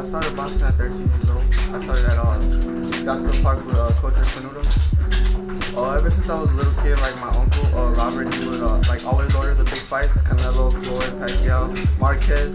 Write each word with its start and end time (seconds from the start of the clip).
I 0.00 0.08
started 0.08 0.34
boxing 0.34 0.62
at 0.62 0.74
13 0.76 0.98
years 0.98 1.28
old. 1.28 1.42
I 1.74 1.82
started 1.82 2.06
at 2.06 2.16
uh, 2.16 2.40
Scottsdale 3.04 3.42
Park 3.42 3.66
with 3.66 3.76
uh, 3.76 3.92
Coach 4.00 4.14
Espinodo. 4.14 5.76
Uh, 5.76 5.90
ever 5.90 6.10
since 6.10 6.26
I 6.26 6.40
was 6.40 6.50
a 6.50 6.54
little 6.54 6.72
kid, 6.82 6.98
like 7.00 7.14
my 7.16 7.28
uncle 7.28 7.66
uh, 7.78 7.90
Robert, 7.90 8.32
he 8.32 8.48
would 8.48 8.62
uh, 8.62 8.78
like 8.88 9.04
always 9.04 9.34
order 9.34 9.52
the 9.52 9.64
big 9.64 9.82
fights: 9.82 10.16
Canelo, 10.22 10.72
Floyd, 10.84 11.12
Pacquiao, 11.20 11.98
Marquez. 11.98 12.46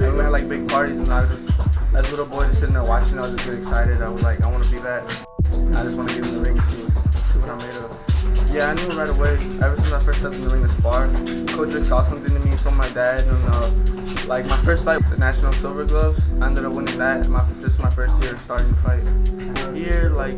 And 0.00 0.16
we 0.16 0.24
had 0.24 0.32
like 0.32 0.48
big 0.48 0.68
parties, 0.68 0.98
and 0.98 1.12
I 1.12 1.20
was 1.20 1.30
just, 1.36 1.60
as 1.94 2.08
a 2.08 2.10
little 2.10 2.26
boy, 2.26 2.46
just 2.46 2.58
sitting 2.58 2.74
there 2.74 2.82
watching, 2.82 3.16
I 3.16 3.28
was 3.28 3.36
just 3.36 3.44
get 3.44 3.58
excited. 3.58 4.02
I 4.02 4.08
was 4.08 4.22
like, 4.22 4.40
I 4.40 4.50
want 4.50 4.64
to 4.64 4.70
be 4.70 4.78
that. 4.80 5.04
I 5.76 5.84
just 5.84 5.96
want 5.96 6.08
to 6.08 6.16
get 6.16 6.26
in 6.26 6.34
the 6.34 6.40
ring 6.40 6.60
Yeah, 8.52 8.70
I 8.70 8.74
knew 8.74 8.98
right 8.98 9.08
away. 9.08 9.34
Ever 9.62 9.76
since 9.76 9.92
I 9.92 10.02
first 10.04 10.18
stepped 10.18 10.34
in 10.34 10.44
the 10.44 10.50
ring 10.50 10.62
to 10.62 10.68
spar, 10.68 11.06
Coach 11.56 11.72
Rick 11.72 11.84
saw 11.84 12.02
something 12.02 12.34
in 12.34 12.44
me. 12.44 12.56
Told 12.58 12.74
my 12.74 12.88
dad, 12.90 13.24
and 13.24 13.44
uh, 13.46 13.70
like 14.26 14.46
my 14.46 14.56
first 14.64 14.84
fight, 14.84 15.00
the 15.10 15.16
national 15.16 15.52
silver 15.54 15.84
gloves, 15.84 16.20
I 16.40 16.46
ended 16.46 16.64
up 16.64 16.72
winning 16.72 16.98
that. 16.98 17.28
My 17.28 17.46
just 17.60 17.78
my 17.78 17.88
first 17.88 18.20
year 18.22 18.38
starting 18.44 18.74
fight. 18.76 19.02
Here, 19.74 20.10
like 20.10 20.34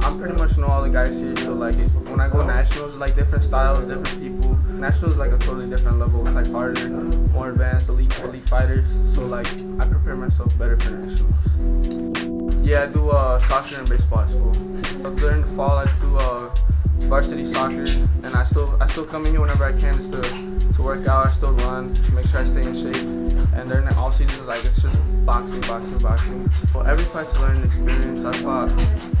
I'm 0.00 0.18
pretty 0.18 0.34
much 0.34 0.56
know 0.56 0.66
all 0.66 0.82
the 0.82 0.88
guys 0.88 1.14
here, 1.16 1.36
so 1.36 1.52
like 1.52 1.76
when 2.06 2.20
I 2.20 2.28
go 2.28 2.44
nationals, 2.44 2.94
like 2.94 3.14
different 3.14 3.44
styles, 3.44 3.80
different 3.80 4.20
people. 4.20 4.54
Nationals 4.72 5.16
like 5.16 5.32
a 5.32 5.38
totally 5.38 5.68
different 5.68 5.98
level. 5.98 6.26
It's 6.26 6.34
like 6.34 6.50
harder, 6.50 6.88
more 6.88 7.50
advanced, 7.50 7.88
elite, 7.88 8.18
elite 8.20 8.48
fighters. 8.48 8.88
So 9.14 9.26
like 9.26 9.46
I 9.78 9.86
prepare 9.86 10.16
myself 10.16 10.56
better 10.58 10.76
for 10.76 10.90
nationals. 10.90 12.66
Yeah, 12.66 12.84
I 12.84 12.86
do 12.86 13.10
uh, 13.10 13.38
soccer 13.48 13.76
and 13.76 13.88
baseball 13.88 14.20
at 14.20 14.30
school. 14.30 14.54
So 15.02 15.14
during 15.14 15.42
the 15.42 15.48
fall, 15.56 15.78
I 15.78 15.86
do 16.00 16.16
uh, 16.16 16.47
varsity 17.18 17.52
soccer, 17.52 17.82
and 18.22 18.36
I 18.36 18.44
still 18.44 18.80
I 18.80 18.86
still 18.86 19.04
come 19.04 19.26
in 19.26 19.32
here 19.32 19.40
whenever 19.40 19.64
I 19.64 19.72
can 19.72 19.96
just 19.96 20.12
to 20.12 20.22
to 20.74 20.82
work 20.82 21.04
out. 21.08 21.26
I 21.26 21.32
still 21.32 21.52
run 21.66 21.92
to 21.92 22.12
make 22.12 22.28
sure 22.28 22.38
I 22.38 22.46
stay 22.46 22.62
in 22.62 22.76
shape. 22.76 23.02
And 23.56 23.68
during 23.68 23.86
the 23.86 23.94
off 23.96 24.16
season, 24.16 24.46
like 24.46 24.64
it's 24.64 24.80
just 24.80 24.96
boxing, 25.26 25.60
boxing, 25.62 25.98
boxing. 25.98 26.48
Well, 26.72 26.86
every 26.86 27.04
fight's 27.06 27.34
a 27.34 27.40
learning 27.40 27.64
experience. 27.64 28.24
I 28.24 28.32
fought 28.40 28.70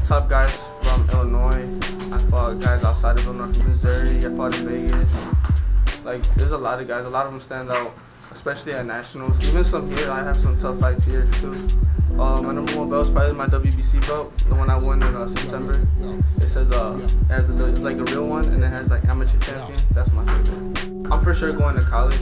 top 0.06 0.28
guys 0.28 0.56
from 0.80 1.10
Illinois. 1.10 1.66
I 2.14 2.18
fought 2.30 2.60
guys 2.60 2.84
outside 2.84 3.18
of 3.18 3.26
Illinois 3.26 3.52
from 3.52 3.68
Missouri. 3.72 4.18
I 4.24 4.36
fought 4.36 4.54
in 4.56 4.68
Vegas. 4.68 6.04
Like 6.04 6.22
there's 6.36 6.52
a 6.52 6.56
lot 6.56 6.80
of 6.80 6.86
guys. 6.86 7.04
A 7.04 7.10
lot 7.10 7.26
of 7.26 7.32
them 7.32 7.40
stand 7.40 7.68
out, 7.68 7.96
especially 8.30 8.74
at 8.74 8.86
nationals. 8.86 9.42
Even 9.42 9.64
some 9.64 9.90
here, 9.90 10.08
I 10.08 10.22
have 10.22 10.40
some 10.40 10.56
tough 10.60 10.78
fights 10.78 11.04
here 11.04 11.28
too. 11.40 11.68
Uh, 12.14 12.40
my 12.42 12.52
number 12.52 12.76
one 12.76 12.88
belt 12.90 13.06
is 13.06 13.12
probably 13.12 13.32
my 13.34 13.46
WBC 13.46 14.00
belt, 14.06 14.36
the 14.48 14.54
one 14.54 14.70
I 14.70 14.76
won 14.76 15.02
in 15.02 15.14
uh, 15.14 15.28
September. 15.28 15.86
It 16.40 16.48
says 16.48 16.70
uh, 16.70 16.98
it 16.98 17.26
has 17.26 17.48
a, 17.48 17.52
like 17.52 17.96
a 17.96 18.04
real 18.04 18.26
one, 18.26 18.44
and 18.46 18.62
it 18.64 18.68
has 18.68 18.88
like 18.88 19.04
amateur 19.04 19.38
champion. 19.38 19.78
That's 19.92 20.10
my 20.12 20.24
favorite. 20.24 21.12
I'm 21.12 21.22
for 21.22 21.34
sure 21.34 21.52
going 21.52 21.76
to 21.76 21.82
college, 21.82 22.18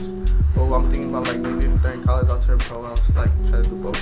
but 0.55 0.71
I'm 0.71 0.89
thinking 0.91 1.09
about 1.09 1.27
like 1.27 1.37
maybe 1.37 1.67
during 1.81 2.03
college 2.03 2.27
I'll 2.29 2.41
turn 2.41 2.59
pro. 2.59 2.83
I'll 2.83 2.99
like 3.15 3.31
try 3.49 3.61
to 3.61 3.63
do 3.63 3.75
both. 3.75 4.01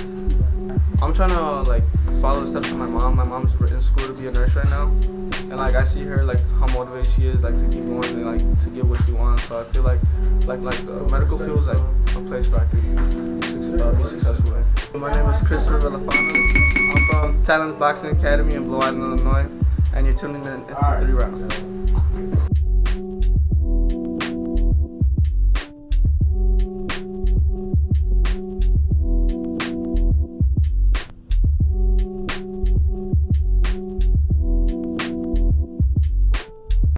I'm 1.02 1.14
trying 1.14 1.30
to 1.30 1.40
uh, 1.40 1.64
like 1.64 1.82
follow 2.20 2.40
the 2.44 2.50
steps 2.50 2.70
of 2.70 2.76
my 2.78 2.86
mom. 2.86 3.16
My 3.16 3.24
mom's 3.24 3.52
in 3.70 3.82
school 3.82 4.06
to 4.06 4.12
be 4.12 4.26
a 4.26 4.32
nurse 4.32 4.54
right 4.54 4.68
now, 4.68 4.86
and 4.86 5.56
like 5.56 5.74
I 5.74 5.84
see 5.84 6.04
her 6.04 6.24
like 6.24 6.40
how 6.58 6.66
motivated 6.68 7.12
she 7.14 7.26
is 7.26 7.42
like 7.42 7.58
to 7.58 7.68
keep 7.68 7.84
going 7.84 8.04
and 8.04 8.26
like 8.26 8.64
to 8.64 8.70
get 8.70 8.84
what 8.84 9.02
she 9.04 9.12
wants. 9.12 9.44
So 9.44 9.60
I 9.60 9.64
feel 9.72 9.82
like 9.82 10.00
like 10.46 10.60
like 10.60 10.86
the 10.86 11.04
medical 11.08 11.38
field 11.38 11.60
is 11.60 11.66
like 11.66 11.78
a 11.78 12.20
place 12.28 12.48
where 12.48 12.60
I 12.60 12.64
could 12.66 13.80
uh, 13.80 13.92
be 13.92 14.04
successful 14.04 14.54
in. 14.54 15.00
My 15.00 15.12
name 15.12 15.28
is 15.28 15.35
Christopher 15.46 15.78
Villafana. 15.78 16.92
I'm 16.92 17.06
from 17.08 17.44
Tallon's 17.44 17.78
Boxing 17.78 18.18
Academy 18.18 18.54
in 18.54 18.64
Blue 18.64 18.78
Island, 18.78 19.20
Illinois, 19.20 19.46
and 19.94 20.04
you're 20.04 20.16
tuning 20.16 20.44
in 20.44 20.52
into 20.52 20.74
Three 21.00 21.12
Rounds. 21.12 22.65